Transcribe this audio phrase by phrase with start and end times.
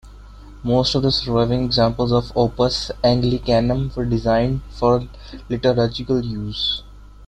[0.63, 5.07] Most of the surviving examples of Opus Anglicanum were designed for
[5.47, 6.81] liturgical use.